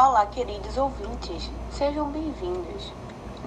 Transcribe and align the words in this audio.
Olá, 0.00 0.24
queridos 0.26 0.76
ouvintes, 0.76 1.50
sejam 1.72 2.08
bem-vindos. 2.08 2.92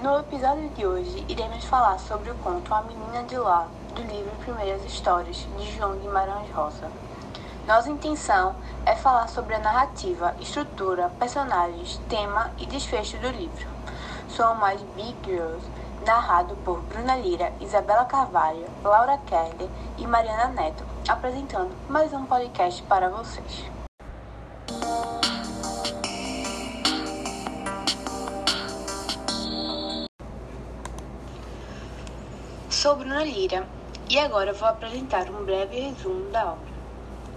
No 0.02 0.18
episódio 0.18 0.68
de 0.68 0.86
hoje, 0.86 1.24
iremos 1.26 1.64
falar 1.64 1.98
sobre 1.98 2.30
o 2.30 2.34
conto 2.34 2.74
A 2.74 2.82
Menina 2.82 3.22
de 3.22 3.38
Lá, 3.38 3.66
do 3.94 4.02
livro 4.02 4.30
Primeiras 4.44 4.84
Histórias, 4.84 5.48
de 5.56 5.74
João 5.74 5.96
Guimarães 5.96 6.50
Rosa. 6.50 6.90
Nossa 7.66 7.88
intenção 7.88 8.54
é 8.84 8.94
falar 8.94 9.28
sobre 9.28 9.54
a 9.54 9.60
narrativa, 9.60 10.36
estrutura, 10.40 11.10
personagens, 11.18 11.98
tema 12.06 12.50
e 12.58 12.66
desfecho 12.66 13.16
do 13.16 13.30
livro. 13.30 13.66
Sou 14.28 14.54
mais 14.54 14.82
Big 14.94 15.16
Girls, 15.24 15.66
narrado 16.04 16.54
por 16.56 16.82
Bruna 16.82 17.16
Lira, 17.16 17.50
Isabela 17.62 18.04
Carvalho, 18.04 18.66
Laura 18.84 19.16
Kelly 19.26 19.70
e 19.96 20.06
Mariana 20.06 20.48
Neto, 20.48 20.84
apresentando 21.08 21.74
mais 21.88 22.12
um 22.12 22.26
podcast 22.26 22.82
para 22.82 23.08
vocês. 23.08 23.81
Sou 32.82 32.96
Bruna 32.96 33.22
Lira 33.22 33.64
e 34.10 34.18
agora 34.18 34.52
vou 34.52 34.68
apresentar 34.68 35.30
um 35.30 35.44
breve 35.44 35.78
resumo 35.78 36.28
da 36.32 36.50
obra. 36.50 36.72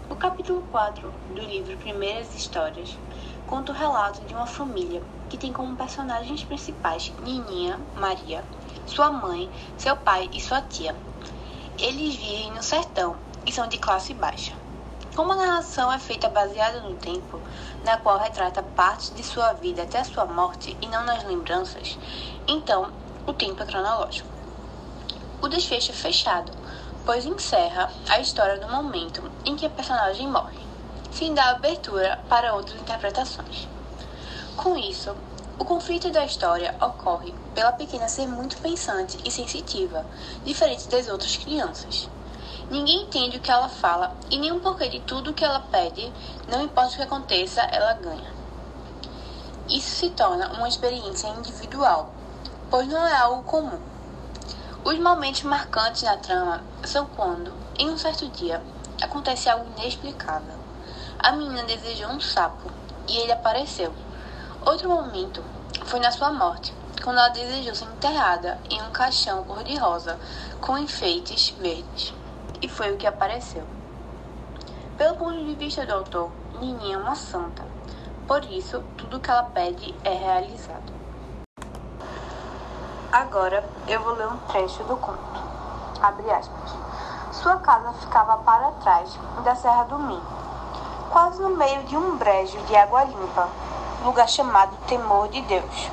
O 0.10 0.16
capítulo 0.16 0.64
4 0.72 1.14
do 1.36 1.42
livro 1.42 1.78
Primeiras 1.78 2.34
Histórias 2.34 2.98
conta 3.46 3.72
o 3.72 3.76
relato 3.76 4.26
de 4.26 4.34
uma 4.34 4.48
família 4.48 5.04
que 5.30 5.38
tem 5.38 5.54
como 5.54 5.76
personagens 5.76 6.44
principais 6.44 7.14
Nininha, 7.22 7.80
Maria, 7.96 8.44
sua 8.88 9.12
mãe, 9.12 9.48
seu 9.78 9.96
pai 9.96 10.28
e 10.34 10.42
sua 10.42 10.64
tia. 10.64 10.96
Eles 11.78 12.16
vivem 12.16 12.52
no 12.52 12.64
sertão 12.64 13.16
e 13.46 13.52
são 13.52 13.68
de 13.68 13.78
classe 13.78 14.16
baixa. 14.16 14.54
Como 15.16 15.32
a 15.32 15.36
narração 15.36 15.94
é 15.94 16.00
feita 16.00 16.28
baseada 16.28 16.82
no 16.82 16.96
tempo, 16.96 17.40
na 17.84 17.98
qual 17.98 18.18
retrata 18.18 18.64
partes 18.64 19.14
de 19.14 19.22
sua 19.22 19.54
vida 19.54 19.84
até 19.84 20.00
a 20.00 20.06
sua 20.06 20.26
morte 20.26 20.76
e 20.82 20.88
não 20.88 21.06
nas 21.06 21.24
lembranças, 21.24 22.00
então 22.48 22.90
o 23.28 23.32
tempo 23.32 23.62
é 23.62 23.66
cronológico. 23.68 24.35
O 25.42 25.48
desfecho 25.48 25.92
é 25.92 25.96
fechado, 25.96 26.52
pois 27.06 27.26
encerra 27.26 27.90
a 28.10 28.20
história 28.20 28.58
no 28.58 28.72
momento 28.72 29.32
em 29.46 29.56
que 29.56 29.66
a 29.66 29.70
personagem 29.70 30.28
morre, 30.28 30.60
sem 31.12 31.34
dar 31.34 31.52
abertura 31.52 32.20
para 32.28 32.54
outras 32.56 32.82
interpretações. 32.82 33.68
Com 34.56 34.78
isso, 34.78 35.16
o 35.60 35.64
conflito 35.64 36.10
da 36.12 36.26
história 36.26 36.76
ocorre 36.82 37.34
pela 37.54 37.72
pequena 37.72 38.08
ser 38.08 38.28
muito 38.28 38.58
pensante 38.58 39.18
e 39.24 39.32
sensitiva, 39.32 40.06
diferente 40.44 40.90
das 40.90 41.08
outras 41.08 41.38
crianças. 41.38 42.10
Ninguém 42.70 43.04
entende 43.04 43.38
o 43.38 43.40
que 43.40 43.52
ela 43.52 43.70
fala 43.70 44.16
e 44.32 44.38
nem 44.38 44.52
um 44.52 44.60
porquê 44.60 44.90
de 44.90 45.00
tudo 45.02 45.32
o 45.32 45.34
que 45.34 45.46
ela 45.46 45.60
pede, 45.60 46.12
não 46.50 46.64
importa 46.64 46.94
o 46.94 46.96
que 46.96 47.02
aconteça, 47.04 47.62
ela 47.62 47.94
ganha. 47.94 48.34
Isso 49.70 49.96
se 49.96 50.10
torna 50.10 50.54
uma 50.54 50.68
experiência 50.68 51.28
individual, 51.28 52.12
pois 52.70 52.88
não 52.88 53.08
é 53.08 53.16
algo 53.16 53.44
comum. 53.44 53.95
Os 54.86 55.00
momentos 55.00 55.42
marcantes 55.42 56.04
na 56.04 56.16
trama 56.16 56.64
são 56.84 57.08
quando, 57.08 57.52
em 57.76 57.90
um 57.90 57.98
certo 57.98 58.30
dia, 58.30 58.62
acontece 59.02 59.50
algo 59.50 59.66
inexplicável. 59.76 60.54
A 61.18 61.32
menina 61.32 61.64
desejou 61.64 62.10
um 62.10 62.20
sapo 62.20 62.70
e 63.08 63.18
ele 63.18 63.32
apareceu. 63.32 63.92
Outro 64.64 64.88
momento 64.88 65.44
foi 65.86 66.00
na 66.00 66.12
sua 66.12 66.32
morte, 66.32 66.72
quando 67.04 67.18
ela 67.18 67.30
desejou 67.30 67.74
ser 67.74 67.86
enterrada 67.86 68.60
em 68.70 68.80
um 68.84 68.92
caixão 68.92 69.44
cor-de-rosa 69.46 70.20
com 70.62 70.78
enfeites 70.78 71.50
verdes. 71.60 72.14
E 72.62 72.70
foi 72.70 72.94
o 72.94 72.98
que 72.98 73.08
apareceu. 73.08 73.66
Pelo 75.00 75.18
ponto 75.18 75.44
de 75.44 75.56
vista 75.56 75.84
do 75.84 75.94
autor, 75.94 76.32
Nininha 76.62 76.98
é 76.98 77.00
uma 77.00 77.16
santa. 77.16 77.66
Por 78.28 78.46
isso, 78.52 78.84
tudo 78.96 79.20
que 79.20 79.32
ela 79.32 79.42
pede 79.46 79.96
é 80.04 80.14
realizado. 80.14 80.95
Agora 83.16 83.64
eu 83.88 84.02
vou 84.04 84.12
ler 84.12 84.28
um 84.28 84.36
trecho 84.40 84.84
do 84.84 84.98
conto. 84.98 85.42
Abre 86.02 86.30
aspas. 86.32 86.76
Sua 87.32 87.56
casa 87.60 87.94
ficava 87.94 88.36
para 88.40 88.72
trás 88.84 89.18
da 89.42 89.56
Serra 89.56 89.84
do 89.84 89.98
Minho, 89.98 90.22
quase 91.10 91.42
no 91.42 91.52
meio 91.52 91.82
de 91.84 91.96
um 91.96 92.18
brejo 92.18 92.58
de 92.64 92.76
água 92.76 93.06
limpa, 93.06 93.48
lugar 94.04 94.28
chamado 94.28 94.76
Temor 94.86 95.30
de 95.30 95.42
Deus. 95.44 95.90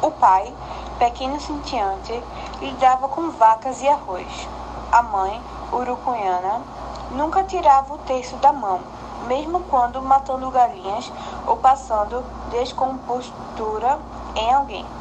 O 0.00 0.10
pai, 0.10 0.54
pequeno 0.98 1.38
cintiante, 1.38 2.24
lidava 2.62 3.08
com 3.08 3.30
vacas 3.32 3.82
e 3.82 3.88
arroz. 3.90 4.48
A 4.90 5.02
mãe, 5.02 5.42
urucunhana, 5.70 6.62
nunca 7.10 7.44
tirava 7.44 7.92
o 7.92 7.98
terço 7.98 8.36
da 8.36 8.54
mão, 8.54 8.80
mesmo 9.26 9.60
quando 9.64 10.00
matando 10.00 10.50
galinhas 10.50 11.12
ou 11.46 11.58
passando 11.58 12.24
descompostura 12.50 13.98
em 14.34 14.54
alguém. 14.54 14.97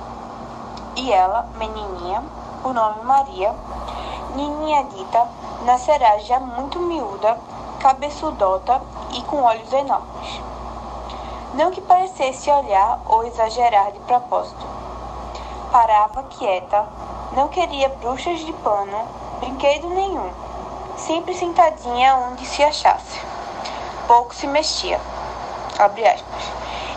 E 0.98 1.14
ela, 1.14 1.48
menininha, 1.58 2.24
por 2.62 2.74
nome 2.74 3.04
Maria, 3.04 3.56
Nininha 4.36 4.84
dita, 4.84 5.28
nascerá 5.64 6.18
já 6.20 6.40
muito 6.40 6.80
miúda, 6.80 7.40
cabeçudota 7.80 8.82
e 9.14 9.22
com 9.24 9.42
olhos 9.42 9.72
enormes. 9.72 10.42
Não 11.54 11.72
que 11.72 11.82
parecesse 11.82 12.52
olhar 12.52 13.00
ou 13.08 13.24
exagerar 13.26 13.92
de 13.92 14.00
propósito. 14.00 14.64
Parava 15.72 16.24
quieta, 16.24 16.86
não 17.32 17.48
queria 17.48 17.90
bruxas 17.90 18.40
de 18.42 18.54
pano, 18.54 19.06
brinquedo 19.40 19.90
nenhum, 19.90 20.32
sempre 20.98 21.34
sentadinha 21.34 22.16
onde 22.30 22.46
se 22.46 22.64
achasse. 22.64 23.22
Pouco 24.08 24.36
se 24.36 24.46
mexia. 24.46 25.00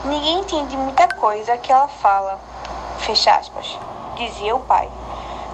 Ninguém 0.05 0.41
entende 0.41 0.77
muita 0.77 1.07
coisa 1.17 1.57
que 1.57 1.71
ela 1.71 1.89
fala. 1.89 2.50
Fecha 3.01 3.35
aspas. 3.35 3.79
Dizia 4.17 4.55
o 4.55 4.61
pai, 4.61 4.91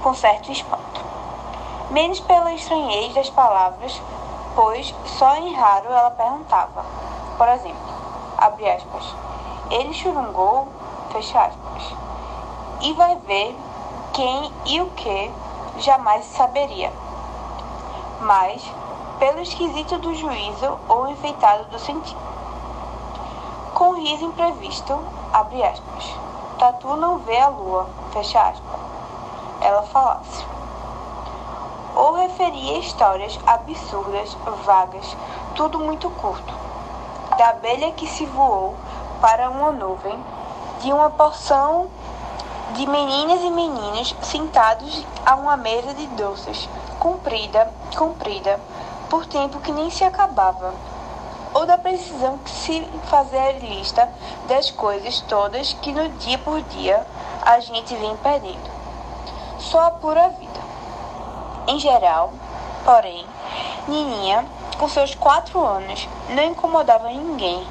com 0.02 0.12
certo 0.12 0.50
espanto. 0.50 1.00
Menos 1.90 2.18
pela 2.20 2.52
estranhez 2.52 3.14
das 3.14 3.30
palavras, 3.30 4.02
pois 4.56 4.92
só 5.04 5.36
em 5.36 5.54
raro 5.54 5.88
ela 5.88 6.10
perguntava. 6.10 6.84
Por 7.38 7.48
exemplo, 7.48 7.94
abre 8.36 8.68
aspas, 8.68 9.14
ele 9.70 9.94
churungou, 9.94 10.68
fecha 11.12 11.40
aspas, 11.40 11.94
e 12.80 12.92
vai 12.94 13.16
ver 13.20 13.56
quem 14.12 14.52
e 14.64 14.80
o 14.80 14.90
que 14.90 15.30
jamais 15.78 16.24
saberia. 16.26 16.92
Mas, 18.20 18.68
pelo 19.20 19.40
esquisito 19.40 19.98
do 19.98 20.14
juízo 20.14 20.78
ou 20.88 21.08
enfeitado 21.08 21.64
do 21.66 21.78
sentido. 21.78 22.20
Com 23.72 23.94
riso 23.94 24.24
imprevisto, 24.24 24.98
abre 25.32 25.62
aspas, 25.62 26.16
Tatu 26.58 26.96
não 26.96 27.18
vê 27.18 27.38
a 27.38 27.48
lua, 27.48 27.88
fecha 28.12 28.40
aspas, 28.40 28.80
ela 29.60 29.82
falasse. 29.82 30.44
Ou 31.94 32.14
referia 32.14 32.78
histórias 32.78 33.38
absurdas, 33.46 34.36
vagas, 34.64 35.16
tudo 35.54 35.78
muito 35.78 36.08
curto 36.10 36.66
da 37.36 37.50
abelha 37.50 37.92
que 37.92 38.06
se 38.06 38.24
voou 38.24 38.74
para 39.20 39.50
uma 39.50 39.70
nuvem, 39.70 40.18
de 40.80 40.92
uma 40.92 41.10
porção 41.10 41.88
de 42.74 42.86
meninas 42.86 43.42
e 43.42 43.50
meninos 43.50 44.14
sentados 44.22 45.04
a 45.24 45.34
uma 45.34 45.56
mesa 45.56 45.92
de 45.94 46.06
doces, 46.08 46.68
comprida, 46.98 47.70
comprida, 47.96 48.58
por 49.10 49.26
tempo 49.26 49.60
que 49.60 49.72
nem 49.72 49.90
se 49.90 50.04
acabava, 50.04 50.74
ou 51.56 51.64
da 51.64 51.78
precisão 51.78 52.36
que 52.38 52.50
se 52.50 52.86
fazer 53.08 53.60
lista 53.60 54.06
das 54.46 54.70
coisas 54.70 55.22
todas 55.22 55.72
que 55.80 55.90
no 55.90 56.06
dia 56.18 56.36
por 56.36 56.60
dia 56.60 57.02
a 57.40 57.58
gente 57.60 57.96
vem 57.96 58.14
perdendo. 58.18 58.70
Só 59.58 59.86
a 59.86 59.90
pura 59.92 60.28
vida. 60.28 60.60
Em 61.66 61.80
geral, 61.80 62.30
porém, 62.84 63.24
Nininha 63.88 64.44
com 64.76 64.86
seus 64.86 65.14
quatro 65.14 65.64
anos, 65.64 66.06
não 66.28 66.44
incomodava 66.44 67.08
ninguém 67.08 67.66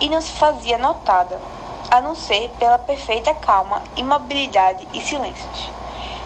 e 0.00 0.08
não 0.08 0.22
se 0.22 0.32
fazia 0.32 0.78
notada, 0.78 1.38
a 1.90 2.00
não 2.00 2.14
ser 2.14 2.48
pela 2.58 2.78
perfeita 2.78 3.34
calma, 3.34 3.82
imobilidade 3.96 4.88
e 4.94 5.00
silêncios. 5.02 5.70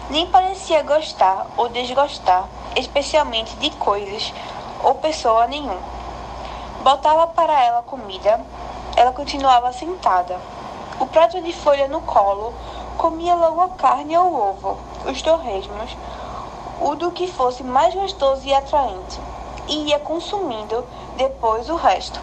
Nem 0.09 0.27
parecia 0.27 0.81
gostar 0.83 1.45
ou 1.57 1.67
desgostar, 1.67 2.45
especialmente 2.77 3.53
de 3.57 3.69
coisas 3.71 4.33
ou 4.81 4.95
pessoa 4.95 5.45
nenhuma. 5.47 6.00
Botava 6.83 7.27
para 7.27 7.63
ela 7.63 7.83
comida, 7.83 8.39
ela 8.95 9.11
continuava 9.11 9.71
sentada. 9.71 10.39
O 10.99 11.05
prato 11.05 11.39
de 11.41 11.53
folha 11.53 11.87
no 11.87 12.01
colo, 12.01 12.53
comia 12.97 13.35
logo 13.35 13.61
a 13.61 13.69
carne 13.69 14.17
ou 14.17 14.25
o 14.25 14.49
ovo, 14.49 14.77
os 15.05 15.21
torresmos, 15.21 15.95
o 16.81 16.95
do 16.95 17.11
que 17.11 17.27
fosse 17.27 17.63
mais 17.63 17.93
gostoso 17.93 18.45
e 18.45 18.53
atraente 18.53 19.19
e 19.67 19.89
ia 19.89 19.99
consumindo 19.99 20.83
depois 21.17 21.69
o 21.69 21.75
resto: 21.75 22.19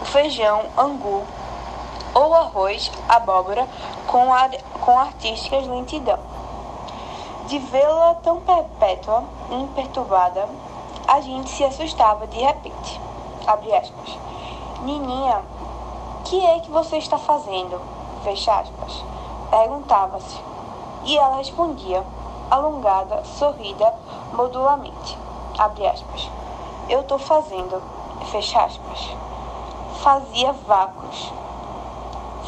o 0.00 0.04
feijão, 0.04 0.64
angu 0.76 1.22
ou 2.14 2.34
arroz, 2.34 2.90
abóbora 3.08 3.68
com, 4.06 4.32
ar, 4.32 4.50
com 4.80 4.98
artísticas 4.98 5.66
lentidão. 5.66 6.18
De 7.46 7.58
vê-la 7.58 8.14
tão 8.16 8.40
perpétua 8.40 9.24
e 9.50 9.54
imperturbada, 9.54 10.48
a 11.06 11.20
gente 11.20 11.50
se 11.50 11.64
assustava 11.64 12.26
de 12.26 12.38
repente. 12.38 13.07
Abre 13.48 13.74
aspas. 13.74 14.18
Nininha 14.82 15.40
Que 16.24 16.44
é 16.44 16.60
que 16.60 16.70
você 16.70 16.98
está 16.98 17.16
fazendo? 17.16 17.80
Fecha 18.22 18.52
aspas. 18.60 19.02
Perguntava-se. 19.50 20.38
E 21.04 21.16
ela 21.16 21.36
respondia, 21.36 22.04
alongada, 22.50 23.24
sorrida, 23.24 23.94
modulamente. 24.34 25.16
Abre 25.56 25.86
aspas. 25.86 26.28
Eu 26.90 27.00
estou 27.00 27.18
fazendo. 27.18 27.82
Fecha 28.26 28.64
aspas. 28.64 29.16
Fazia 30.02 30.52
vácuos. 30.52 31.32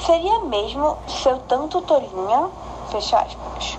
Seria 0.04 0.40
mesmo 0.40 0.98
seu 1.08 1.38
tanto 1.38 1.80
tolinha? 1.80 2.50
Fecha 2.90 3.20
aspas. 3.20 3.78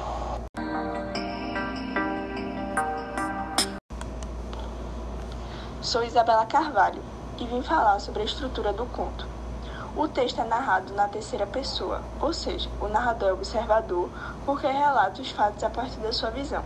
Sou 5.92 6.06
Isabela 6.06 6.46
Carvalho 6.46 7.02
e 7.38 7.46
vim 7.46 7.62
falar 7.62 8.00
sobre 8.00 8.22
a 8.22 8.24
estrutura 8.24 8.72
do 8.72 8.86
conto. 8.86 9.28
O 9.94 10.08
texto 10.08 10.40
é 10.40 10.46
narrado 10.46 10.94
na 10.94 11.10
terceira 11.10 11.46
pessoa, 11.46 12.02
ou 12.22 12.32
seja, 12.32 12.70
o 12.80 12.88
narrador 12.88 13.28
é 13.28 13.34
observador 13.34 14.10
porque 14.46 14.68
relata 14.68 15.22
os 15.22 15.32
fatos 15.32 15.62
a 15.66 15.70
partir 15.70 15.98
da 15.98 16.14
sua 16.14 16.30
visão. 16.30 16.64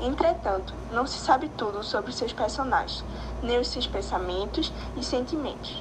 Entretanto, 0.00 0.74
não 0.90 1.06
se 1.06 1.20
sabe 1.20 1.48
tudo 1.50 1.84
sobre 1.84 2.10
seus 2.10 2.32
personagens, 2.32 3.04
nem 3.44 3.60
os 3.60 3.68
seus 3.68 3.86
pensamentos 3.86 4.72
e 4.96 5.04
sentimentos. 5.04 5.80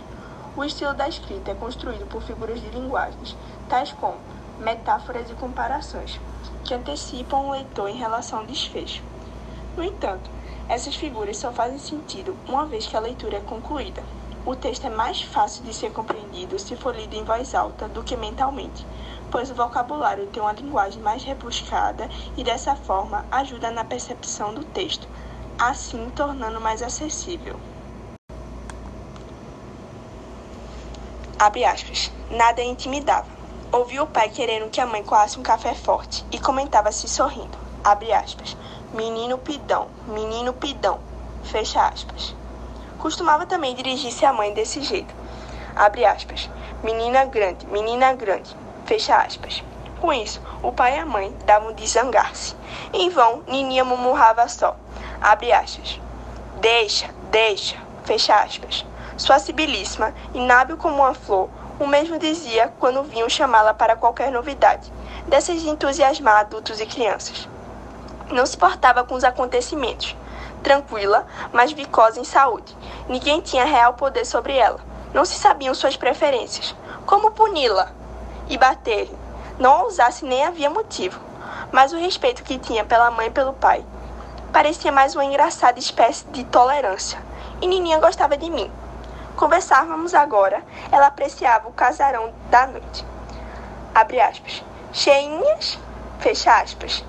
O 0.56 0.64
estilo 0.64 0.94
da 0.94 1.10
escrita 1.10 1.50
é 1.50 1.56
construído 1.56 2.06
por 2.06 2.22
figuras 2.22 2.62
de 2.62 2.70
linguagens, 2.70 3.36
tais 3.68 3.92
como 3.92 4.20
metáforas 4.60 5.28
e 5.32 5.34
comparações, 5.34 6.20
que 6.64 6.76
antecipam 6.76 7.40
o 7.48 7.52
leitor 7.54 7.90
em 7.90 7.98
relação 7.98 8.38
ao 8.38 8.46
desfecho. 8.46 9.02
No 9.76 9.84
entanto, 9.84 10.37
essas 10.70 10.96
figuras 10.96 11.38
só 11.38 11.52
fazem 11.52 11.80
sentido 11.80 12.38
uma 12.48 12.66
vez 12.66 12.86
que 12.86 12.98
a 12.98 13.00
leitura 13.00 13.38
é 13.38 13.42
concluída. 13.42 14.04
O 14.46 14.56
texto 14.56 14.86
é 14.86 14.90
mais 14.90 15.22
fácil 15.22 15.64
de 15.64 15.74
ser 15.74 15.92
compreendido 15.92 16.58
se 16.58 16.76
for 16.76 16.96
lido 16.96 17.16
em 17.16 17.24
voz 17.24 17.54
alta 17.54 17.88
do 17.88 18.04
que 18.04 18.16
mentalmente, 18.16 18.86
pois 19.30 19.52
o 19.52 19.56
vocabulário 19.56 20.28
tem 20.28 20.42
uma 20.42 20.54
linguagem 20.54 21.02
mais 21.02 21.24
rebuscada 21.24 22.10
e 22.38 22.44
dessa 22.44 22.76
forma 22.76 23.26
ajuda 23.32 23.72
na 23.72 23.84
percepção 23.84 24.54
do 24.54 24.64
texto, 24.64 25.08
assim 25.60 26.10
tornando 26.12 26.62
mais 26.62 26.82
acessível. 26.82 27.60
Abre 31.40 31.66
aspas. 31.66 32.12
Nada 32.32 32.64
intimidava. 32.64 33.28
Ouvi 33.72 34.00
o 34.00 34.08
pai 34.08 34.30
querendo 34.30 34.72
que 34.72 34.82
a 34.82 34.86
mãe 34.86 35.04
coasse 35.04 35.40
um 35.40 35.44
café 35.44 35.76
forte 35.76 36.26
e 36.32 36.40
comentava-se 36.40 37.08
sorrindo. 37.08 37.58
Abre 37.84 38.12
aspas. 38.12 38.58
Menino 38.94 39.38
pidão, 39.38 39.90
menino 40.08 40.54
pidão. 40.54 41.00
Fecha 41.44 41.86
aspas. 41.88 42.34
Costumava 42.98 43.46
também 43.46 43.76
dirigir-se 43.76 44.26
à 44.26 44.32
mãe 44.32 44.54
desse 44.54 44.82
jeito. 44.82 45.14
Abre 45.76 46.06
aspas. 46.06 46.50
Menina 46.82 47.26
grande, 47.26 47.68
menina 47.68 48.14
grande. 48.14 48.56
Fecha 48.86 49.18
aspas. 49.18 49.62
Com 50.00 50.14
isso, 50.14 50.42
o 50.64 50.72
pai 50.72 50.96
e 50.96 51.00
a 51.00 51.06
mãe 51.06 51.36
davam 51.46 51.74
de 51.74 51.86
zangar-se. 51.86 52.56
Em 52.94 53.10
vão, 53.10 53.44
Nininha 53.46 53.84
murmurava 53.84 54.48
só. 54.48 54.78
Abre 55.22 55.52
aspas. 55.52 56.00
Deixa, 56.62 57.10
deixa. 57.30 57.76
Fecha 58.06 58.36
aspas. 58.36 58.86
Sua 59.18 59.38
sibilíssima, 59.38 60.14
inábil 60.34 60.78
como 60.78 60.98
uma 60.98 61.14
flor, 61.14 61.50
o 61.78 61.86
mesmo 61.86 62.18
dizia 62.18 62.72
quando 62.80 63.04
vinham 63.04 63.28
chamá-la 63.28 63.74
para 63.74 63.98
qualquer 63.98 64.32
novidade, 64.32 64.94
dessas 65.28 65.62
de 65.62 65.68
entusiasmar 65.68 66.38
adultos 66.38 66.80
e 66.80 66.86
crianças. 66.86 67.50
Não 68.32 68.46
se 68.46 68.58
portava 68.58 69.04
com 69.04 69.16
os 69.16 69.24
acontecimentos, 69.24 70.16
tranquila, 70.62 71.26
mas 71.54 71.72
vicosa 71.72 72.20
em 72.20 72.26
saúde. 72.26 72.76
Ninguém 73.08 73.40
tinha 73.40 73.64
real 73.64 73.94
poder 73.94 74.26
sobre 74.26 74.58
ela. 74.58 74.80
Não 75.14 75.24
se 75.24 75.36
sabiam 75.36 75.74
suas 75.74 75.96
preferências. 75.96 76.76
Como 77.06 77.32
puni-la 77.32 77.92
e 78.50 78.58
bater-lhe? 78.58 79.18
Não 79.58 79.84
ousasse 79.84 80.26
nem 80.26 80.44
havia 80.44 80.70
motivo. 80.70 81.20
Mas 81.72 81.94
o 81.94 81.98
respeito 81.98 82.44
que 82.44 82.60
tinha 82.60 82.84
pela 82.84 83.10
mãe 83.10 83.28
e 83.28 83.32
pelo 83.32 83.54
pai 83.54 83.84
parecia 84.52 84.92
mais 84.92 85.16
uma 85.16 85.26
engraçada 85.26 85.80
espécie 85.80 86.26
de 86.28 86.44
tolerância. 86.46 87.20
E 87.62 87.68
Nininha 87.68 88.00
gostava 88.00 88.36
de 88.36 88.50
mim. 88.50 88.72
Conversávamos 89.36 90.14
agora, 90.14 90.64
ela 90.92 91.08
apreciava 91.08 91.70
o 91.70 91.74
casarão 91.74 92.34
da 92.50 92.68
noite. 92.68 93.06
Abre 93.94 94.20
aspas. 94.20 94.64
Cheinhas, 94.92 95.80
fecha 96.20 96.60
aspas. 96.60 97.04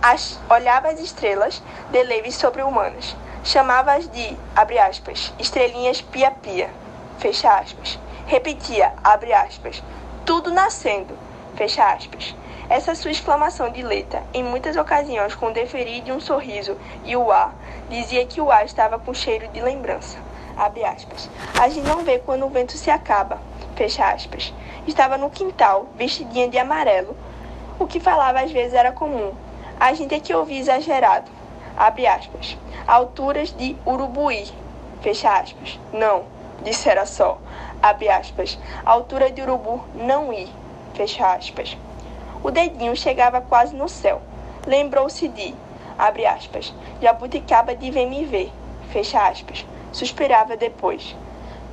As, 0.00 0.38
olhava 0.48 0.88
as 0.88 1.00
estrelas 1.00 1.60
de 1.90 2.02
leves 2.04 2.36
sobre-humanas. 2.36 3.16
Chamava-as 3.42 4.08
de, 4.08 4.36
abre 4.54 4.78
aspas, 4.78 5.32
estrelinhas 5.38 6.00
pia-pia, 6.00 6.70
fecha 7.18 7.52
aspas. 7.58 7.98
Repetia, 8.26 8.92
abre 9.02 9.32
aspas, 9.32 9.82
tudo 10.24 10.52
nascendo, 10.52 11.18
fecha 11.56 11.84
aspas. 11.92 12.36
Essa 12.68 12.94
sua 12.94 13.10
exclamação 13.10 13.70
de 13.70 13.82
letra, 13.82 14.22
em 14.32 14.44
muitas 14.44 14.76
ocasiões 14.76 15.34
com 15.34 15.46
o 15.46 15.52
deferir 15.52 16.02
de 16.02 16.12
um 16.12 16.20
sorriso 16.20 16.76
e 17.04 17.16
o 17.16 17.32
ar, 17.32 17.54
dizia 17.88 18.24
que 18.24 18.40
o 18.40 18.52
ar 18.52 18.66
estava 18.66 18.98
com 18.98 19.12
cheiro 19.12 19.48
de 19.48 19.60
lembrança. 19.60 20.18
Abre 20.56 20.84
aspas. 20.84 21.28
A 21.58 21.68
gente 21.68 21.88
não 21.88 22.04
vê 22.04 22.18
quando 22.18 22.46
o 22.46 22.50
vento 22.50 22.76
se 22.76 22.90
acaba, 22.90 23.40
fecha 23.74 24.06
aspas. 24.06 24.52
Estava 24.86 25.16
no 25.18 25.30
quintal, 25.30 25.86
vestidinha 25.96 26.48
de 26.48 26.58
amarelo. 26.58 27.16
O 27.78 27.86
que 27.86 27.98
falava 27.98 28.40
às 28.40 28.52
vezes 28.52 28.74
era 28.74 28.92
comum, 28.92 29.32
a 29.78 29.92
gente 29.94 30.14
é 30.14 30.20
que 30.20 30.34
ouvia 30.34 30.58
exagerado. 30.58 31.30
Abre 31.76 32.06
aspas. 32.06 32.56
Alturas 32.86 33.52
de 33.52 33.76
Urubuí. 33.86 34.48
Fecha 35.00 35.38
aspas. 35.38 35.78
Não, 35.92 36.24
dissera 36.62 37.06
só. 37.06 37.38
Abre 37.80 38.08
aspas. 38.08 38.58
Altura 38.84 39.30
de 39.30 39.40
urubu 39.40 39.84
não 39.94 40.32
ir. 40.32 40.48
Fecha 40.94 41.32
aspas. 41.32 41.76
O 42.42 42.50
dedinho 42.50 42.96
chegava 42.96 43.40
quase 43.40 43.74
no 43.74 43.88
céu. 43.88 44.20
Lembrou-se 44.66 45.28
de, 45.28 45.54
abre 45.96 46.26
aspas, 46.26 46.74
jabuticaba 47.00 47.74
de 47.74 47.90
vem 47.90 48.08
me 48.08 48.24
ver. 48.24 48.52
Fecha 48.90 49.28
aspas. 49.28 49.64
Suspirava 49.92 50.56
depois. 50.56 51.16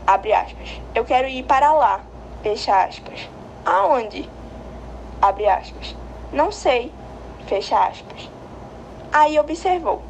Abre 0.05 0.33
aspas. 0.33 0.79
Eu 0.93 1.03
quero 1.03 1.27
ir 1.27 1.43
para 1.43 1.71
lá. 1.71 2.01
Fecha 2.43 2.83
aspas. 2.83 3.27
Aonde? 3.65 4.29
Abre 5.19 5.47
aspas. 5.47 5.95
Não 6.31 6.51
sei. 6.51 6.91
Fecha 7.47 7.77
aspas. 7.77 8.27
Aí 9.13 9.39
observou, 9.39 10.01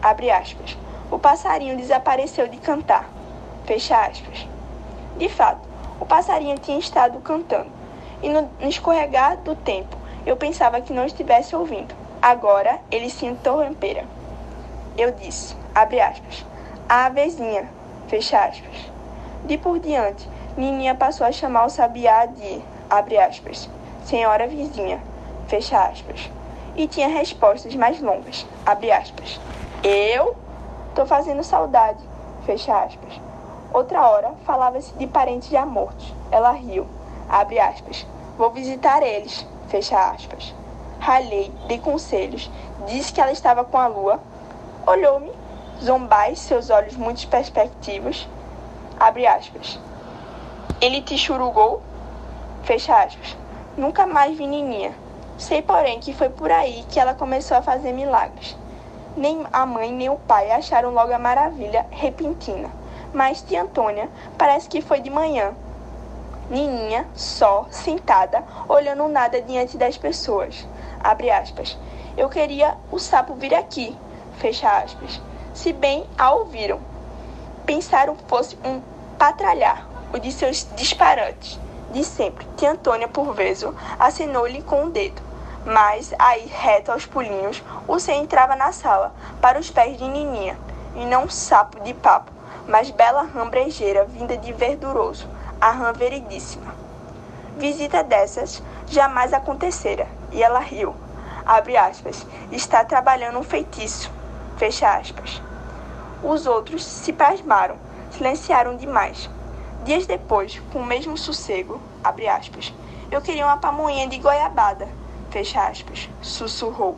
abre 0.00 0.30
aspas, 0.30 0.78
o 1.10 1.18
passarinho 1.18 1.76
desapareceu 1.76 2.46
de 2.46 2.56
cantar. 2.58 3.10
Fecha 3.66 3.96
aspas. 4.06 4.46
De 5.16 5.28
fato, 5.28 5.68
o 5.98 6.06
passarinho 6.06 6.56
tinha 6.56 6.78
estado 6.78 7.18
cantando, 7.18 7.70
e 8.22 8.28
no 8.28 8.48
escorregar 8.60 9.38
do 9.38 9.56
tempo 9.56 9.96
eu 10.24 10.36
pensava 10.36 10.80
que 10.80 10.92
não 10.92 11.04
estivesse 11.04 11.56
ouvindo. 11.56 11.92
Agora 12.22 12.78
ele 12.92 13.10
se 13.10 13.26
interrompera. 13.26 14.04
Eu 14.96 15.10
disse, 15.10 15.56
abre 15.74 16.00
aspas, 16.00 16.46
a 16.88 17.06
avezinha, 17.06 17.68
fecha 18.06 18.38
aspas. 18.38 18.88
De 19.44 19.58
por 19.58 19.80
diante, 19.80 20.28
Nininha 20.56 20.94
passou 20.94 21.26
a 21.26 21.32
chamar 21.32 21.66
o 21.66 21.70
sabiá 21.70 22.26
de, 22.26 22.62
abre 22.88 23.18
aspas, 23.18 23.68
senhora 24.04 24.46
vizinha, 24.46 25.00
fecha 25.48 25.76
aspas 25.82 26.37
e 26.78 26.86
tinha 26.86 27.08
respostas 27.08 27.74
mais 27.74 28.00
longas. 28.00 28.46
Abre 28.64 28.92
aspas. 28.92 29.40
Eu 29.82 30.36
tô 30.94 31.04
fazendo 31.04 31.42
saudade. 31.42 31.98
Fecha 32.46 32.72
aspas. 32.84 33.20
Outra 33.72 34.08
hora 34.08 34.32
falava-se 34.46 34.94
de 34.94 35.06
parentes 35.08 35.48
já 35.48 35.66
mortos. 35.66 36.14
Ela 36.30 36.52
riu. 36.52 36.86
Abre 37.28 37.58
aspas. 37.58 38.06
Vou 38.38 38.52
visitar 38.52 39.02
eles. 39.02 39.44
Fecha 39.66 39.98
aspas. 40.12 40.54
Ralhei, 41.00 41.52
dei 41.66 41.78
conselhos, 41.78 42.50
disse 42.86 43.12
que 43.12 43.20
ela 43.20 43.32
estava 43.32 43.64
com 43.64 43.76
a 43.76 43.86
lua. 43.86 44.20
Olhou-me, 44.86 45.32
zombais, 45.82 46.38
seus 46.38 46.70
olhos 46.70 46.96
muito 46.96 47.26
perspectivos. 47.28 48.28
Abre 48.98 49.26
aspas. 49.26 49.80
Ele 50.80 51.02
te 51.02 51.18
churugou? 51.18 51.82
Fecha 52.62 52.96
aspas. 53.02 53.36
Nunca 53.76 54.06
mais 54.06 54.36
vi 54.36 54.46
Nininha. 54.46 55.07
Sei, 55.38 55.62
porém, 55.62 56.00
que 56.00 56.12
foi 56.12 56.28
por 56.28 56.50
aí 56.50 56.84
que 56.90 56.98
ela 56.98 57.14
começou 57.14 57.56
a 57.56 57.62
fazer 57.62 57.92
milagres. 57.92 58.56
Nem 59.16 59.46
a 59.52 59.64
mãe 59.64 59.92
nem 59.92 60.08
o 60.08 60.16
pai 60.16 60.50
acharam 60.50 60.90
logo 60.90 61.12
a 61.12 61.18
maravilha 61.18 61.86
repentina. 61.92 62.68
Mas 63.14 63.40
tia 63.40 63.62
Antônia 63.62 64.08
parece 64.36 64.68
que 64.68 64.82
foi 64.82 65.00
de 65.00 65.08
manhã. 65.08 65.54
Nininha, 66.50 67.06
só, 67.14 67.66
sentada, 67.70 68.42
olhando 68.68 69.06
nada 69.06 69.40
diante 69.40 69.78
das 69.78 69.96
pessoas. 69.96 70.66
Abre 70.98 71.30
aspas. 71.30 71.78
Eu 72.16 72.28
queria 72.28 72.76
o 72.90 72.98
sapo 72.98 73.34
vir 73.34 73.54
aqui. 73.54 73.96
Fecha 74.38 74.68
aspas. 74.78 75.20
Se 75.54 75.72
bem 75.72 76.04
a 76.18 76.32
ouviram. 76.32 76.80
Pensaram 77.64 78.16
fosse 78.26 78.58
um 78.64 78.80
patralhar, 79.16 79.86
o 80.12 80.18
de 80.18 80.32
seus 80.32 80.66
disparates. 80.74 81.60
De 81.92 82.02
sempre, 82.02 82.44
tia 82.56 82.72
Antônia, 82.72 83.06
por 83.06 83.32
vezes, 83.34 83.70
acenou-lhe 84.00 84.62
com 84.62 84.86
o 84.86 84.90
dedo. 84.90 85.27
Mas, 85.70 86.14
aí, 86.18 86.46
reto 86.46 86.90
aos 86.90 87.04
pulinhos, 87.04 87.62
o 87.86 87.98
Sen 87.98 88.22
entrava 88.22 88.56
na 88.56 88.72
sala, 88.72 89.12
para 89.38 89.58
os 89.58 89.70
pés 89.70 89.98
de 89.98 90.08
Nininha, 90.08 90.58
e 90.96 91.04
não 91.04 91.28
sapo 91.28 91.78
de 91.80 91.92
papo, 91.92 92.32
mas 92.66 92.90
bela 92.90 93.24
rã 93.24 93.46
brejeira 93.46 94.06
vinda 94.06 94.34
de 94.34 94.50
verduroso, 94.50 95.28
a 95.60 95.70
rã 95.70 95.92
veridíssima. 95.92 96.74
Visita 97.58 98.02
dessas 98.02 98.62
jamais 98.86 99.34
acontecera, 99.34 100.08
e 100.32 100.42
ela 100.42 100.58
riu. 100.58 100.96
Abre 101.44 101.76
aspas. 101.76 102.26
Está 102.50 102.82
trabalhando 102.82 103.38
um 103.38 103.42
feitiço. 103.42 104.10
Fecha 104.56 104.96
aspas. 104.96 105.42
Os 106.22 106.46
outros 106.46 106.82
se 106.82 107.12
pasmaram, 107.12 107.76
silenciaram 108.10 108.74
demais. 108.74 109.28
Dias 109.84 110.06
depois, 110.06 110.62
com 110.72 110.78
o 110.78 110.86
mesmo 110.86 111.18
sossego, 111.18 111.78
abre 112.02 112.26
aspas, 112.26 112.72
eu 113.10 113.20
queria 113.20 113.44
uma 113.44 113.58
pamonha 113.58 114.08
de 114.08 114.18
goiabada, 114.18 114.88
fecha 115.30 115.60
aspas, 115.62 116.08
sussurrou. 116.22 116.96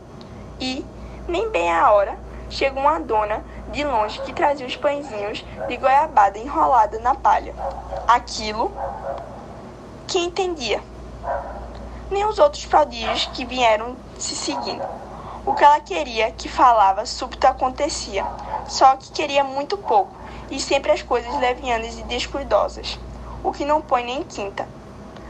E, 0.60 0.84
nem 1.26 1.50
bem 1.50 1.72
a 1.72 1.90
hora, 1.92 2.18
chegou 2.48 2.82
uma 2.82 2.98
dona 2.98 3.44
de 3.68 3.84
longe 3.84 4.20
que 4.22 4.32
trazia 4.32 4.66
os 4.66 4.76
pãezinhos 4.76 5.44
de 5.68 5.76
goiabada 5.76 6.38
enrolada 6.38 6.98
na 6.98 7.14
palha. 7.14 7.54
Aquilo 8.06 8.70
que 10.06 10.18
entendia. 10.18 10.82
Nem 12.10 12.26
os 12.26 12.38
outros 12.38 12.66
prodígios 12.66 13.26
que 13.32 13.44
vieram 13.44 13.96
se 14.18 14.34
seguindo. 14.34 14.84
O 15.46 15.54
que 15.54 15.64
ela 15.64 15.80
queria 15.80 16.30
que 16.32 16.48
falava 16.48 17.06
súbito 17.06 17.46
acontecia, 17.46 18.26
só 18.68 18.96
que 18.96 19.10
queria 19.12 19.42
muito 19.42 19.78
pouco, 19.78 20.12
e 20.50 20.60
sempre 20.60 20.92
as 20.92 21.00
coisas 21.00 21.34
levianas 21.40 21.98
e 21.98 22.02
descuidosas, 22.02 22.98
o 23.42 23.52
que 23.52 23.64
não 23.64 23.80
põe 23.80 24.04
nem 24.04 24.22
quinta. 24.22 24.68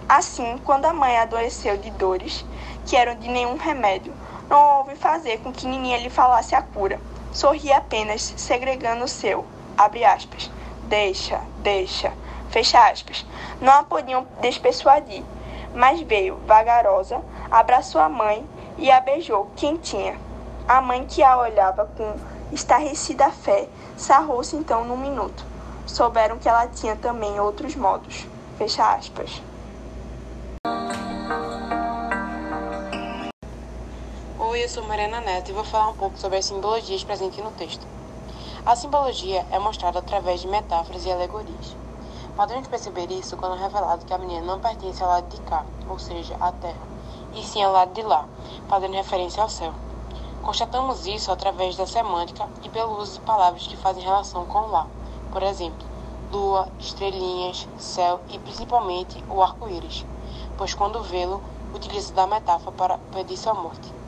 Assim, 0.08 0.58
quando 0.64 0.86
a 0.86 0.92
mãe 0.92 1.16
adoeceu 1.18 1.76
de 1.76 1.90
dores, 1.92 2.44
que 2.90 2.96
eram 2.96 3.14
de 3.14 3.28
nenhum 3.28 3.56
remédio, 3.56 4.12
não 4.48 4.78
houve 4.78 4.96
fazer 4.96 5.38
com 5.38 5.52
que 5.52 5.64
Nininha 5.64 5.98
lhe 5.98 6.10
falasse 6.10 6.56
a 6.56 6.60
cura. 6.60 7.00
Sorria 7.32 7.76
apenas, 7.76 8.34
segregando 8.36 9.04
o 9.04 9.08
seu, 9.08 9.46
abre 9.78 10.04
aspas, 10.04 10.50
deixa, 10.88 11.40
deixa, 11.58 12.12
fecha 12.50 12.90
aspas. 12.90 13.24
Não 13.60 13.72
a 13.74 13.84
podiam 13.84 14.26
despersuadir, 14.40 15.22
mas 15.72 16.00
veio, 16.00 16.40
vagarosa, 16.48 17.22
abraçou 17.48 18.00
a 18.00 18.08
mãe 18.08 18.44
e 18.76 18.90
a 18.90 19.00
beijou, 19.00 19.48
quentinha. 19.54 20.18
A 20.66 20.80
mãe 20.80 21.06
que 21.06 21.22
a 21.22 21.38
olhava 21.38 21.88
com 21.96 22.16
estarrecida 22.50 23.30
fé, 23.30 23.68
sarrou-se 23.96 24.56
então 24.56 24.84
num 24.84 24.96
minuto. 24.96 25.46
Souberam 25.86 26.38
que 26.38 26.48
ela 26.48 26.66
tinha 26.66 26.96
também 26.96 27.38
outros 27.38 27.76
modos. 27.76 28.26
Fecha 28.58 28.94
aspas. 28.94 29.40
Oi, 34.50 34.64
eu 34.64 34.68
sou 34.68 34.82
Mariana 34.82 35.20
Neto 35.20 35.48
e 35.48 35.54
vou 35.54 35.62
falar 35.62 35.90
um 35.90 35.94
pouco 35.94 36.18
sobre 36.18 36.36
as 36.36 36.44
simbologias 36.44 37.04
presentes 37.04 37.38
no 37.38 37.52
texto. 37.52 37.86
A 38.66 38.74
simbologia 38.74 39.46
é 39.48 39.60
mostrada 39.60 40.00
através 40.00 40.40
de 40.40 40.48
metáforas 40.48 41.06
e 41.06 41.12
alegorias. 41.12 41.76
Podemos 42.34 42.66
perceber 42.66 43.12
isso 43.12 43.36
quando 43.36 43.54
é 43.54 43.60
revelado 43.60 44.04
que 44.04 44.12
a 44.12 44.18
menina 44.18 44.44
não 44.44 44.58
pertence 44.58 45.00
ao 45.04 45.08
lado 45.08 45.28
de 45.28 45.40
cá, 45.42 45.64
ou 45.88 46.00
seja, 46.00 46.34
à 46.40 46.50
terra, 46.50 46.82
e 47.32 47.44
sim 47.44 47.62
ao 47.62 47.72
lado 47.72 47.92
de 47.92 48.02
lá, 48.02 48.26
fazendo 48.68 48.94
referência 48.94 49.40
ao 49.40 49.48
céu. 49.48 49.72
Constatamos 50.42 51.06
isso 51.06 51.30
através 51.30 51.76
da 51.76 51.86
semântica 51.86 52.48
e 52.64 52.68
pelo 52.68 52.98
uso 52.98 53.20
de 53.20 53.20
palavras 53.20 53.68
que 53.68 53.76
fazem 53.76 54.02
relação 54.02 54.46
com 54.46 54.66
lá, 54.66 54.88
por 55.30 55.44
exemplo, 55.44 55.86
lua, 56.32 56.66
estrelinhas, 56.80 57.68
céu 57.78 58.20
e 58.28 58.38
principalmente 58.40 59.24
o 59.30 59.40
arco-íris, 59.44 60.04
pois 60.58 60.74
quando 60.74 61.04
vê-lo, 61.04 61.40
utiliza 61.72 62.12
da 62.14 62.26
metáfora 62.26 62.72
para 62.72 62.98
pedir 63.12 63.36
sua 63.36 63.54
morte 63.54 63.99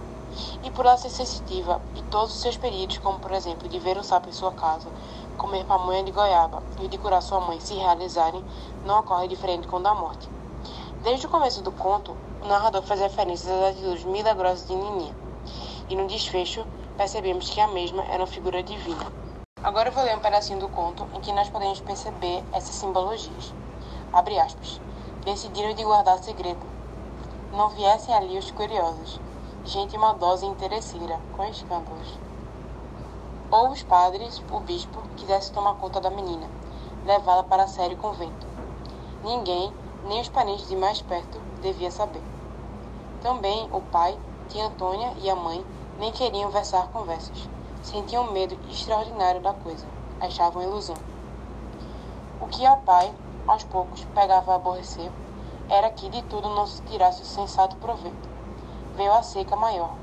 e 0.63 0.71
por 0.71 0.87
ela 0.87 0.97
ser 0.97 1.11
sensitiva 1.11 1.81
e 1.95 2.03
todos 2.03 2.35
os 2.35 2.41
seus 2.41 2.57
períodos, 2.57 2.99
como 2.99 3.19
por 3.19 3.33
exemplo 3.33 3.69
de 3.69 3.79
ver 3.79 3.99
um 3.99 4.03
sapo 4.03 4.29
em 4.29 4.33
sua 4.33 4.53
casa, 4.53 4.89
comer 5.37 5.65
pamonha 5.65 6.03
de 6.03 6.13
goiaba 6.13 6.63
e 6.81 6.89
de 6.89 6.99
curar 6.99 7.23
sua 7.23 7.41
mãe 7.41 7.61
se 7.61 7.75
realizarem, 7.75 8.45
não 8.85 9.01
ocorre 9.01 9.29
diferente 9.29 9.67
com 9.67 9.77
o 9.77 9.83
da 9.83 9.95
morte. 9.95 10.29
Desde 11.03 11.27
o 11.27 11.31
começo 11.31 11.63
do 11.63 11.73
conto, 11.73 12.17
o 12.43 12.47
narrador 12.47 12.83
faz 12.83 13.01
referências 13.01 13.51
às 13.51 13.71
atitudes 13.71 14.05
milagrosas 14.05 14.67
de 14.67 14.75
Nininha, 14.75 15.15
e 15.89 15.97
no 15.97 16.07
desfecho 16.07 16.65
percebemos 16.97 17.51
que 17.51 17.61
a 17.61 17.69
mesma 17.69 18.05
era 18.05 18.19
uma 18.19 18.27
figura 18.27 18.63
divina. 18.63 19.05
Agora 19.63 19.89
eu 19.89 19.93
vou 19.93 20.05
ler 20.05 20.17
um 20.17 20.21
pedacinho 20.21 20.59
do 20.59 20.69
conto 20.69 21.07
em 21.15 21.21
que 21.21 21.33
nós 21.33 21.49
podemos 21.49 21.81
perceber 21.81 22.43
essas 22.53 22.75
simbologias. 22.75 23.55
Abre 24.13 24.39
aspas. 24.39 24.81
Decidiram 25.25 25.75
de 25.75 25.85
guardar 25.85 26.19
segredo. 26.19 26.61
Não 27.53 27.69
viessem 27.69 28.15
ali 28.15 28.39
os 28.39 28.51
curiosos, 28.51 29.21
gente 29.65 29.97
maldosa 29.97 30.45
e 30.45 30.49
interesseira, 30.49 31.21
com 31.37 31.45
escândalos. 31.45 32.19
Ou 33.51 33.71
os 33.71 33.83
padres, 33.83 34.43
o 34.51 34.59
bispo, 34.59 35.01
quisesse 35.17 35.53
tomar 35.53 35.75
conta 35.75 36.01
da 36.01 36.11
menina, 36.11 36.49
levá-la 37.05 37.45
para 37.45 37.63
a 37.63 37.69
sério 37.69 37.97
convento. 37.97 38.47
Ninguém, 39.23 39.73
nem 40.09 40.21
os 40.21 40.29
parentes 40.29 40.69
de 40.69 40.75
mais 40.75 41.01
perto, 41.01 41.41
devia 41.61 41.93
saber. 41.93 42.23
Também 43.23 43.69
o 43.73 43.81
pai, 43.81 44.19
tia 44.49 44.67
Antônia 44.67 45.15
e 45.19 45.31
a 45.31 45.37
mãe 45.37 45.65
nem 45.99 46.11
queriam 46.11 46.51
versar 46.51 46.89
conversas. 46.89 47.49
Sentiam 47.83 48.33
medo 48.33 48.59
extraordinário 48.69 49.41
da 49.41 49.55
coisa. 49.55 49.87
Achavam 50.21 50.63
ilusão. 50.63 50.97
O 52.41 52.49
que 52.49 52.67
ao 52.67 52.79
pai, 52.79 53.15
aos 53.47 53.63
poucos, 53.63 54.05
pegava 54.13 54.53
a 54.53 54.57
aborrecer, 54.57 55.11
era 55.69 55.89
que 55.91 56.09
de 56.09 56.23
tudo 56.23 56.49
não 56.49 56.67
se 56.67 56.83
tirasse 56.83 57.23
o 57.23 57.27
sensato 57.27 57.77
proveito 57.77 58.32
veio 58.97 59.13
a 59.13 59.23
seca 59.23 59.57
maior. 59.57 59.95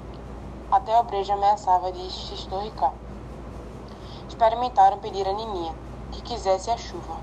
Até 0.72 0.96
a 0.96 1.04
breja 1.04 1.34
ameaçava 1.34 1.92
de 1.92 2.12
se 2.12 2.34
estorricar. 2.34 2.94
Experimentaram 4.28 5.00
pedir 5.00 5.28
a 5.28 5.34
Nininha 5.34 5.74
que 6.12 6.22
quisesse 6.22 6.70
a 6.70 6.78
chuva. 6.78 7.18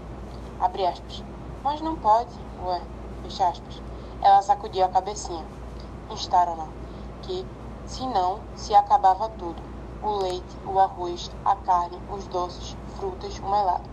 Abre 0.61 0.87
aspas. 0.87 1.25
Mas 1.63 1.81
não 1.81 1.97
pode, 1.97 2.31
ué, 2.65 2.81
fecha 3.23 3.49
aspas. 3.49 3.83
Ela 4.23 4.43
sacudiu 4.43 4.85
a 4.85 4.89
cabecinha. 4.89 5.45
Instaram-na 6.11 6.69
que, 7.23 7.47
se 7.85 8.07
não, 8.07 8.41
se 8.55 8.75
acabava 8.75 9.29
tudo. 9.31 9.63
O 10.03 10.19
leite, 10.19 10.57
o 10.67 10.79
arroz, 10.79 11.31
a 11.45 11.57
carne, 11.57 11.99
os 12.11 12.27
doces, 12.29 12.77
frutas, 12.97 13.39
o 13.39 13.51
melado. 13.51 13.89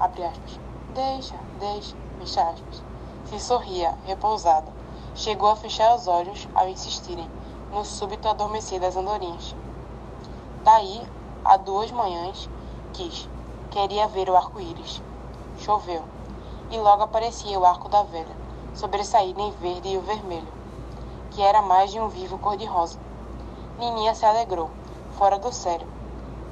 Abre 0.00 0.24
aspas. 0.24 0.58
Deixa, 0.94 1.36
deixa, 1.58 1.96
fecha 2.18 2.42
aspas. 2.42 2.82
Se 3.26 3.40
sorria, 3.40 3.94
repousada 4.06 4.83
Chegou 5.16 5.48
a 5.48 5.54
fechar 5.54 5.94
os 5.94 6.08
olhos 6.08 6.48
ao 6.56 6.68
insistirem 6.68 7.30
no 7.70 7.84
súbito 7.84 8.28
adormecer 8.28 8.80
das 8.80 8.96
andorinhas. 8.96 9.54
Daí, 10.64 11.06
há 11.44 11.56
duas 11.56 11.92
manhãs, 11.92 12.50
quis, 12.92 13.28
queria 13.70 14.08
ver 14.08 14.28
o 14.28 14.36
arco-íris. 14.36 15.00
Choveu, 15.58 16.02
e 16.68 16.76
logo 16.78 17.04
aparecia 17.04 17.56
o 17.60 17.64
arco 17.64 17.88
da 17.88 18.02
velha, 18.02 18.36
sobressaído 18.74 19.40
em 19.40 19.52
verde 19.52 19.88
e 19.90 19.96
o 19.96 20.02
vermelho, 20.02 20.52
que 21.30 21.40
era 21.40 21.62
mais 21.62 21.92
de 21.92 22.00
um 22.00 22.08
vivo 22.08 22.36
cor-de-rosa. 22.38 22.98
Nininha 23.78 24.16
se 24.16 24.26
alegrou, 24.26 24.68
fora 25.12 25.38
do 25.38 25.52
sério. 25.52 25.86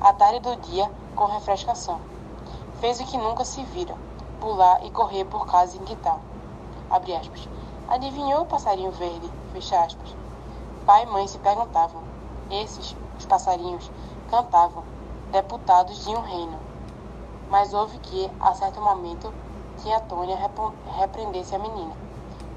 A 0.00 0.12
tarde 0.12 0.38
do 0.38 0.54
dia, 0.54 0.88
com 1.16 1.24
refrescação. 1.24 2.00
Fez 2.80 3.00
o 3.00 3.06
que 3.06 3.18
nunca 3.18 3.44
se 3.44 3.64
vira, 3.64 3.96
pular 4.40 4.84
e 4.86 4.90
correr 4.92 5.24
por 5.24 5.46
casa 5.46 5.76
em 5.76 5.84
quintal. 5.84 6.20
Abre 6.88 7.16
aspas. 7.16 7.48
Adivinhou 7.92 8.40
o 8.40 8.46
passarinho 8.46 8.90
verde? 8.90 9.30
Fecha 9.52 9.78
aspas. 9.78 10.16
Pai 10.86 11.02
e 11.02 11.06
mãe 11.06 11.28
se 11.28 11.38
perguntavam. 11.38 12.02
Esses, 12.50 12.96
os 13.18 13.26
passarinhos, 13.26 13.90
cantavam, 14.30 14.82
deputados 15.30 16.02
de 16.02 16.08
um 16.08 16.22
reino. 16.22 16.58
Mas 17.50 17.74
houve 17.74 17.98
que, 17.98 18.30
a 18.40 18.54
certo 18.54 18.80
momento, 18.80 19.30
tia 19.82 20.00
Tônia 20.00 20.38
repreendesse 20.98 21.54
a 21.54 21.58
menina. 21.58 21.92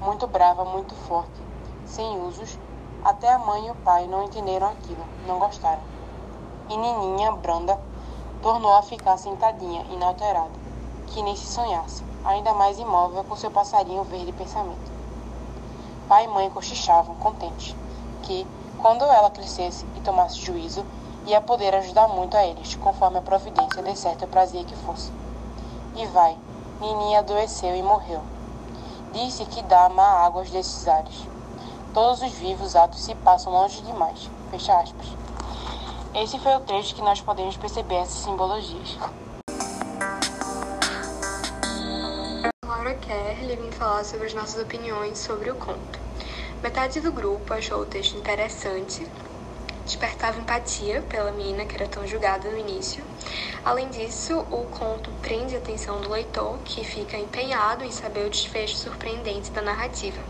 Muito 0.00 0.26
brava, 0.26 0.64
muito 0.64 0.94
forte, 0.94 1.42
sem 1.84 2.18
usos, 2.22 2.58
até 3.04 3.30
a 3.30 3.38
mãe 3.38 3.66
e 3.66 3.70
o 3.70 3.74
pai 3.74 4.06
não 4.06 4.24
entenderam 4.24 4.68
aquilo, 4.68 5.04
não 5.26 5.38
gostaram. 5.38 5.82
E 6.70 6.76
Nininha, 6.78 7.32
branda, 7.32 7.78
tornou 8.40 8.74
a 8.74 8.80
ficar 8.80 9.18
sentadinha, 9.18 9.82
inalterada, 9.90 10.58
que 11.08 11.22
nem 11.22 11.36
se 11.36 11.44
sonhasse, 11.44 12.02
ainda 12.24 12.54
mais 12.54 12.78
imóvel 12.78 13.22
com 13.24 13.36
seu 13.36 13.50
passarinho 13.50 14.02
verde 14.04 14.32
pensamento. 14.32 14.95
Pai 16.08 16.24
e 16.24 16.28
mãe 16.28 16.48
cochichavam, 16.50 17.16
contentes, 17.16 17.74
que, 18.22 18.46
quando 18.78 19.04
ela 19.04 19.30
crescesse 19.30 19.84
e 19.96 20.00
tomasse 20.00 20.40
juízo, 20.40 20.84
ia 21.26 21.40
poder 21.40 21.74
ajudar 21.74 22.06
muito 22.08 22.36
a 22.36 22.46
eles, 22.46 22.76
conforme 22.76 23.18
a 23.18 23.22
providência 23.22 23.82
de 23.82 23.96
certo 23.96 24.26
prazer 24.28 24.64
que 24.64 24.76
fosse. 24.76 25.10
E 25.96 26.06
vai, 26.06 26.36
Nininha 26.80 27.18
adoeceu 27.18 27.74
e 27.74 27.82
morreu. 27.82 28.20
Disse 29.12 29.44
que 29.46 29.62
dá 29.62 29.88
má 29.88 30.24
águas 30.24 30.50
desses 30.50 30.86
ares. 30.86 31.26
Todos 31.92 32.22
os 32.22 32.32
vivos 32.32 32.76
atos 32.76 33.02
se 33.02 33.14
passam 33.16 33.52
longe 33.52 33.80
demais. 33.82 34.30
Fecha 34.50 34.78
aspas. 34.78 35.06
Esse 36.14 36.38
foi 36.38 36.54
o 36.54 36.60
trecho 36.60 36.94
que 36.94 37.02
nós 37.02 37.20
podemos 37.20 37.56
perceber 37.56 37.96
essas 37.96 38.22
simbologias. 38.22 38.98
Kerr 43.06 43.36
vim 43.56 43.70
falar 43.70 44.02
sobre 44.02 44.26
as 44.26 44.34
nossas 44.34 44.60
opiniões 44.60 45.20
sobre 45.20 45.48
o 45.48 45.54
conto. 45.54 46.00
Metade 46.60 47.00
do 47.00 47.12
grupo 47.12 47.54
achou 47.54 47.82
o 47.82 47.86
texto 47.86 48.18
interessante, 48.18 49.06
despertava 49.84 50.40
empatia 50.40 51.00
pela 51.02 51.30
menina 51.30 51.64
que 51.64 51.76
era 51.76 51.86
tão 51.86 52.04
julgada 52.04 52.50
no 52.50 52.58
início. 52.58 53.04
Além 53.64 53.88
disso, 53.90 54.40
o 54.50 54.64
conto 54.64 55.08
prende 55.22 55.54
a 55.54 55.58
atenção 55.58 56.00
do 56.00 56.10
leitor, 56.10 56.58
que 56.64 56.82
fica 56.82 57.16
empenhado 57.16 57.84
em 57.84 57.92
saber 57.92 58.26
o 58.26 58.30
desfecho 58.30 58.74
surpreendente 58.74 59.52
da 59.52 59.62
narrativa. 59.62 60.20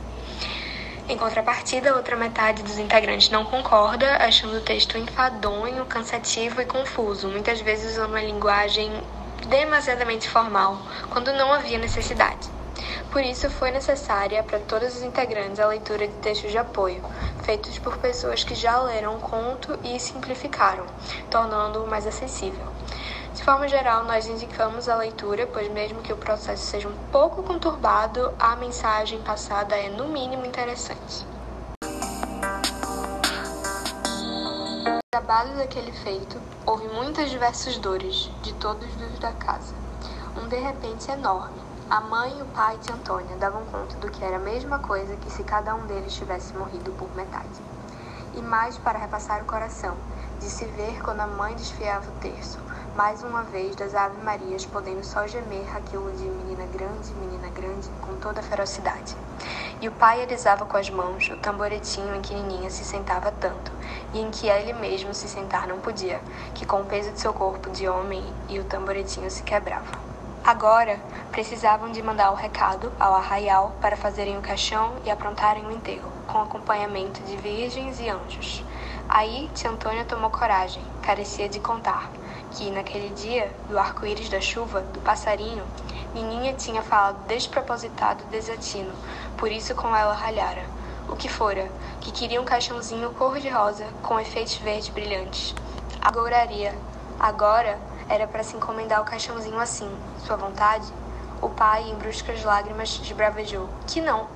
Em 1.08 1.16
contrapartida, 1.16 1.92
a 1.92 1.96
outra 1.96 2.14
metade 2.14 2.62
dos 2.62 2.76
integrantes 2.76 3.30
não 3.30 3.46
concorda, 3.46 4.18
achando 4.18 4.58
o 4.58 4.60
texto 4.60 4.98
enfadonho, 4.98 5.86
cansativo 5.86 6.60
e 6.60 6.66
confuso, 6.66 7.28
muitas 7.28 7.58
vezes 7.62 7.92
usando 7.92 8.10
uma 8.10 8.20
linguagem 8.20 8.92
demasiadamente 9.48 10.28
formal, 10.28 10.78
quando 11.08 11.32
não 11.32 11.54
havia 11.54 11.78
necessidade. 11.78 12.55
Por 13.10 13.22
isso, 13.22 13.48
foi 13.48 13.70
necessária 13.70 14.42
para 14.42 14.58
todos 14.60 14.96
os 14.96 15.02
integrantes 15.02 15.58
a 15.58 15.66
leitura 15.66 16.06
de 16.06 16.14
textos 16.14 16.50
de 16.50 16.58
apoio, 16.58 17.02
feitos 17.44 17.78
por 17.78 17.96
pessoas 17.98 18.44
que 18.44 18.54
já 18.54 18.78
leram 18.80 19.16
o 19.16 19.20
conto 19.20 19.78
e 19.82 19.98
simplificaram, 19.98 20.84
tornando-o 21.30 21.86
mais 21.86 22.06
acessível. 22.06 22.66
De 23.36 23.44
forma 23.44 23.68
geral, 23.68 24.04
nós 24.04 24.26
indicamos 24.26 24.88
a 24.88 24.96
leitura, 24.96 25.46
pois, 25.46 25.68
mesmo 25.68 26.00
que 26.00 26.12
o 26.12 26.16
processo 26.16 26.64
seja 26.64 26.88
um 26.88 26.96
pouco 27.12 27.42
conturbado, 27.42 28.34
a 28.38 28.56
mensagem 28.56 29.20
passada 29.20 29.76
é, 29.76 29.90
no 29.90 30.08
mínimo, 30.08 30.46
interessante. 30.46 31.26
No 34.84 34.98
trabalho 35.10 35.54
daquele 35.56 35.92
feito, 35.92 36.40
houve 36.64 36.88
muitas 36.88 37.30
diversas 37.30 37.76
dores, 37.76 38.30
de 38.42 38.54
todos 38.54 38.88
os 39.02 39.18
da 39.18 39.32
casa. 39.32 39.74
Um 40.42 40.48
de 40.48 40.56
repente 40.56 41.10
enorme. 41.10 41.75
A 41.88 42.00
mãe, 42.00 42.42
o 42.42 42.46
pai 42.46 42.76
e 42.84 42.92
Antônia 42.92 43.36
davam 43.36 43.64
conta 43.66 43.94
do 43.98 44.10
que 44.10 44.24
era 44.24 44.36
a 44.36 44.40
mesma 44.40 44.80
coisa 44.80 45.14
que 45.14 45.30
se 45.30 45.44
cada 45.44 45.72
um 45.72 45.86
deles 45.86 46.16
tivesse 46.16 46.52
morrido 46.52 46.90
por 46.98 47.08
metade. 47.14 47.62
E 48.34 48.42
mais 48.42 48.76
para 48.76 48.98
repassar 48.98 49.40
o 49.40 49.44
coração, 49.44 49.96
de 50.40 50.46
se 50.46 50.64
ver 50.64 51.00
quando 51.00 51.20
a 51.20 51.28
mãe 51.28 51.54
desfiava 51.54 52.10
o 52.10 52.20
terço, 52.20 52.58
mais 52.96 53.22
uma 53.22 53.44
vez 53.44 53.76
das 53.76 53.94
Ave 53.94 54.20
Marias, 54.20 54.66
podendo 54.66 55.04
só 55.04 55.28
gemer 55.28 55.64
aquilo 55.76 56.10
de 56.10 56.24
menina 56.24 56.66
grande, 56.66 57.14
menina 57.14 57.48
grande, 57.50 57.88
com 58.00 58.16
toda 58.16 58.40
a 58.40 58.42
ferocidade. 58.42 59.16
E 59.80 59.86
o 59.86 59.92
pai 59.92 60.24
alisava 60.24 60.66
com 60.66 60.76
as 60.76 60.90
mãos 60.90 61.28
o 61.28 61.36
tamboretinho 61.36 62.16
em 62.16 62.20
que 62.20 62.34
Nininha 62.34 62.68
se 62.68 62.84
sentava 62.84 63.30
tanto, 63.30 63.70
e 64.12 64.18
em 64.18 64.32
que 64.32 64.48
ele 64.48 64.72
mesmo 64.72 65.14
se 65.14 65.28
sentar 65.28 65.68
não 65.68 65.78
podia, 65.78 66.20
que 66.52 66.66
com 66.66 66.80
o 66.80 66.84
peso 66.84 67.12
de 67.12 67.20
seu 67.20 67.32
corpo 67.32 67.70
de 67.70 67.88
homem 67.88 68.24
e 68.48 68.58
o 68.58 68.64
tamboretinho 68.64 69.30
se 69.30 69.44
quebrava. 69.44 70.05
Agora, 70.46 71.00
precisavam 71.32 71.90
de 71.90 72.00
mandar 72.00 72.30
o 72.30 72.36
recado 72.36 72.92
ao 73.00 73.16
arraial 73.16 73.74
para 73.80 73.96
fazerem 73.96 74.38
o 74.38 74.40
caixão 74.40 74.92
e 75.04 75.10
aprontarem 75.10 75.66
o 75.66 75.72
enterro, 75.72 76.08
com 76.28 76.40
acompanhamento 76.40 77.20
de 77.24 77.36
virgens 77.36 77.98
e 77.98 78.08
anjos. 78.08 78.64
Aí, 79.08 79.50
tia 79.52 79.68
Antônia 79.68 80.04
tomou 80.04 80.30
coragem, 80.30 80.84
carecia 81.02 81.48
de 81.48 81.58
contar, 81.58 82.08
que, 82.52 82.70
naquele 82.70 83.08
dia, 83.08 83.52
do 83.68 83.76
arco-íris 83.76 84.28
da 84.28 84.40
chuva, 84.40 84.82
do 84.82 85.00
passarinho, 85.00 85.64
Nininha 86.14 86.54
tinha 86.54 86.80
falado 86.80 87.26
despropositado 87.26 88.22
desatino, 88.26 88.94
por 89.36 89.50
isso 89.50 89.74
com 89.74 89.96
ela 89.96 90.14
ralhara. 90.14 90.64
O 91.08 91.16
que 91.16 91.28
fora, 91.28 91.68
que 92.00 92.12
queria 92.12 92.40
um 92.40 92.44
caixãozinho 92.44 93.10
cor-de-rosa, 93.14 93.88
com 94.00 94.20
efeitos 94.20 94.54
verdes 94.58 94.90
brilhantes. 94.90 95.56
Agouraria. 96.00 96.72
Agora 97.18 97.80
era 98.08 98.26
para 98.26 98.42
se 98.42 98.56
encomendar 98.56 99.00
o 99.00 99.04
caixãozinho 99.04 99.58
assim, 99.58 99.90
sua 100.18 100.36
vontade? 100.36 100.92
O 101.42 101.48
pai, 101.50 101.82
em 101.82 101.94
bruscas 101.96 102.42
lágrimas, 102.44 102.98
desbravejou. 102.98 103.68
Que 103.86 104.00
não. 104.00 104.26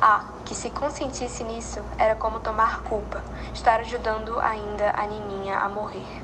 Ah, 0.00 0.24
que 0.44 0.54
se 0.54 0.70
consentisse 0.70 1.44
nisso, 1.44 1.80
era 1.96 2.16
como 2.16 2.40
tomar 2.40 2.82
culpa, 2.82 3.22
estar 3.54 3.78
ajudando 3.80 4.40
ainda 4.40 4.92
a 4.96 5.06
Nininha 5.06 5.58
a 5.58 5.68
morrer. 5.68 6.22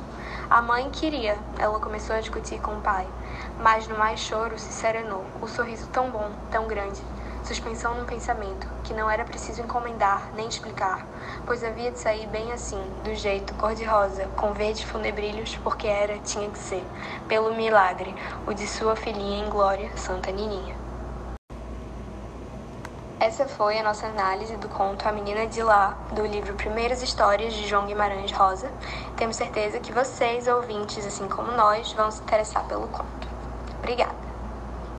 A 0.51 0.61
mãe 0.61 0.91
queria, 0.91 1.39
ela 1.59 1.79
começou 1.79 2.17
a 2.17 2.21
discutir 2.21 2.61
com 2.61 2.73
o 2.73 2.81
pai, 2.81 3.07
mas 3.61 3.87
no 3.87 3.97
mais 3.97 4.19
choro 4.19 4.59
se 4.59 4.73
serenou, 4.73 5.25
o 5.41 5.47
sorriso 5.47 5.87
tão 5.89 6.11
bom, 6.11 6.31
tão 6.51 6.67
grande, 6.67 7.01
suspensão 7.49 7.95
num 7.95 8.05
pensamento, 8.05 8.69
que 8.85 8.93
não 8.93 9.11
era 9.11 9.25
preciso 9.25 9.63
encomendar 9.63 10.31
nem 10.35 10.47
explicar, 10.47 11.07
pois 11.47 11.65
havia 11.65 11.91
de 11.91 11.99
sair 11.99 12.27
bem 12.27 12.53
assim, 12.53 12.81
do 13.03 13.15
jeito 13.15 13.55
cor-de-rosa, 13.55 14.27
com 14.37 14.53
verdes 14.53 14.83
funebrilhos, 14.83 15.57
porque 15.65 15.87
era, 15.87 16.19
tinha 16.19 16.51
que 16.51 16.59
ser, 16.59 16.85
pelo 17.27 17.55
milagre, 17.55 18.15
o 18.47 18.53
de 18.53 18.67
sua 18.67 18.95
filhinha 18.95 19.47
em 19.47 19.49
glória, 19.49 19.91
Santa 19.97 20.31
Nininha. 20.31 20.77
Essa 23.19 23.49
foi 23.49 23.79
a 23.79 23.83
nossa 23.83 24.07
análise 24.07 24.57
do 24.59 24.69
conto 24.69 25.09
A 25.09 25.13
Menina 25.13 25.47
de 25.47 25.63
Lá, 25.63 25.97
do 26.13 26.25
livro 26.25 26.55
Primeiras 26.55 27.03
Histórias 27.03 27.53
de 27.53 27.67
João 27.67 27.87
Guimarães 27.87 28.31
Rosa. 28.31 28.71
Temos 29.17 29.37
certeza 29.37 29.81
que 29.81 29.91
vocês, 29.91 30.47
ouvintes, 30.47 31.05
assim 31.05 31.27
como 31.27 31.51
nós, 31.53 31.93
vão 31.95 32.11
se 32.11 32.21
interessar 32.23 32.65
pelo 32.69 32.87
conto. 32.89 33.27
Obrigada! 33.79 34.18